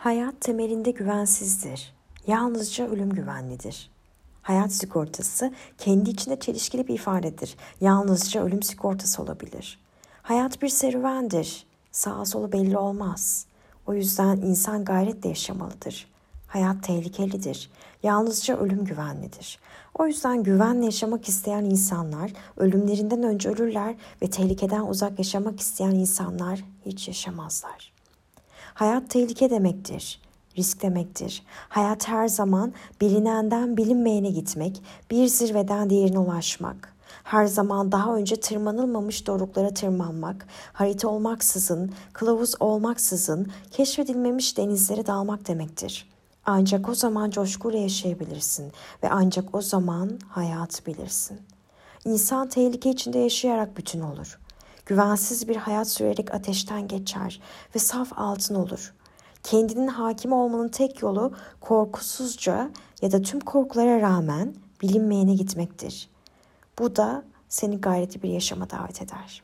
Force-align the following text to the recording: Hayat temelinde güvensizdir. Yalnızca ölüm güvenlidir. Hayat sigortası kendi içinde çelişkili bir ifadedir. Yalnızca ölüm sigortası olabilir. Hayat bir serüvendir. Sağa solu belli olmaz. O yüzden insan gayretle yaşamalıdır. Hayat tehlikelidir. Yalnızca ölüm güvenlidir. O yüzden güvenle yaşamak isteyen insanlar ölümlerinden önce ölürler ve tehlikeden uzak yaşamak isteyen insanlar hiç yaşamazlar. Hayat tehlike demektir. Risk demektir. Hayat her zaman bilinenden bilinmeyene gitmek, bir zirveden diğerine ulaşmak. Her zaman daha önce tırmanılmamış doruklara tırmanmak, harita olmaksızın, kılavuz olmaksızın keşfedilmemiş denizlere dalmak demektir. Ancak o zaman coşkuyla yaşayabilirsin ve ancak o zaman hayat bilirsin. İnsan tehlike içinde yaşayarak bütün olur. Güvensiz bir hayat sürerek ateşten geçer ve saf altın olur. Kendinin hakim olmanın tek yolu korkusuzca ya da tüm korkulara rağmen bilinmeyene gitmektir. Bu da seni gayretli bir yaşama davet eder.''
Hayat 0.00 0.40
temelinde 0.40 0.90
güvensizdir. 0.90 1.94
Yalnızca 2.26 2.88
ölüm 2.88 3.10
güvenlidir. 3.10 3.90
Hayat 4.42 4.72
sigortası 4.72 5.52
kendi 5.78 6.10
içinde 6.10 6.40
çelişkili 6.40 6.88
bir 6.88 6.94
ifadedir. 6.94 7.56
Yalnızca 7.80 8.44
ölüm 8.44 8.62
sigortası 8.62 9.22
olabilir. 9.22 9.80
Hayat 10.22 10.62
bir 10.62 10.68
serüvendir. 10.68 11.66
Sağa 11.92 12.24
solu 12.24 12.52
belli 12.52 12.78
olmaz. 12.78 13.46
O 13.86 13.94
yüzden 13.94 14.36
insan 14.36 14.84
gayretle 14.84 15.28
yaşamalıdır. 15.28 16.08
Hayat 16.46 16.82
tehlikelidir. 16.82 17.70
Yalnızca 18.02 18.56
ölüm 18.56 18.84
güvenlidir. 18.84 19.58
O 19.98 20.06
yüzden 20.06 20.42
güvenle 20.42 20.84
yaşamak 20.84 21.28
isteyen 21.28 21.64
insanlar 21.64 22.32
ölümlerinden 22.56 23.22
önce 23.22 23.48
ölürler 23.48 23.94
ve 24.22 24.30
tehlikeden 24.30 24.86
uzak 24.86 25.18
yaşamak 25.18 25.60
isteyen 25.60 25.90
insanlar 25.90 26.64
hiç 26.86 27.08
yaşamazlar. 27.08 27.99
Hayat 28.74 29.10
tehlike 29.10 29.50
demektir. 29.50 30.20
Risk 30.58 30.82
demektir. 30.82 31.42
Hayat 31.68 32.08
her 32.08 32.28
zaman 32.28 32.72
bilinenden 33.00 33.76
bilinmeyene 33.76 34.30
gitmek, 34.30 34.82
bir 35.10 35.26
zirveden 35.26 35.90
diğerine 35.90 36.18
ulaşmak. 36.18 36.94
Her 37.24 37.46
zaman 37.46 37.92
daha 37.92 38.16
önce 38.16 38.40
tırmanılmamış 38.40 39.26
doruklara 39.26 39.74
tırmanmak, 39.74 40.46
harita 40.72 41.08
olmaksızın, 41.08 41.92
kılavuz 42.12 42.54
olmaksızın 42.60 43.52
keşfedilmemiş 43.70 44.56
denizlere 44.56 45.06
dalmak 45.06 45.48
demektir. 45.48 46.10
Ancak 46.44 46.88
o 46.88 46.94
zaman 46.94 47.30
coşkuyla 47.30 47.78
yaşayabilirsin 47.78 48.72
ve 49.02 49.10
ancak 49.10 49.54
o 49.54 49.60
zaman 49.60 50.18
hayat 50.28 50.86
bilirsin. 50.86 51.40
İnsan 52.04 52.48
tehlike 52.48 52.90
içinde 52.90 53.18
yaşayarak 53.18 53.76
bütün 53.76 54.00
olur. 54.00 54.38
Güvensiz 54.90 55.48
bir 55.48 55.56
hayat 55.56 55.88
sürerek 55.88 56.34
ateşten 56.34 56.88
geçer 56.88 57.40
ve 57.74 57.78
saf 57.78 58.12
altın 58.16 58.54
olur. 58.54 58.94
Kendinin 59.42 59.86
hakim 59.86 60.32
olmanın 60.32 60.68
tek 60.68 61.02
yolu 61.02 61.32
korkusuzca 61.60 62.70
ya 63.02 63.12
da 63.12 63.22
tüm 63.22 63.40
korkulara 63.40 64.00
rağmen 64.00 64.54
bilinmeyene 64.82 65.34
gitmektir. 65.34 66.10
Bu 66.78 66.96
da 66.96 67.24
seni 67.48 67.80
gayretli 67.80 68.22
bir 68.22 68.28
yaşama 68.28 68.70
davet 68.70 69.02
eder.'' 69.02 69.42